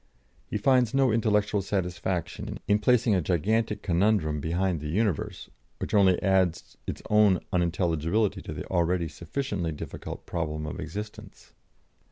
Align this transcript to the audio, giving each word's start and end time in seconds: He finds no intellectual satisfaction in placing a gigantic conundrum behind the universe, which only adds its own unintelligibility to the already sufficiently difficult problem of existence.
He 0.47 0.57
finds 0.57 0.95
no 0.95 1.11
intellectual 1.11 1.61
satisfaction 1.61 2.59
in 2.67 2.79
placing 2.79 3.13
a 3.13 3.21
gigantic 3.21 3.83
conundrum 3.83 4.39
behind 4.39 4.79
the 4.81 4.89
universe, 4.89 5.47
which 5.77 5.93
only 5.93 6.19
adds 6.23 6.75
its 6.87 7.03
own 7.11 7.39
unintelligibility 7.53 8.41
to 8.41 8.53
the 8.53 8.65
already 8.65 9.07
sufficiently 9.07 9.71
difficult 9.71 10.25
problem 10.25 10.65
of 10.65 10.79
existence. 10.79 11.53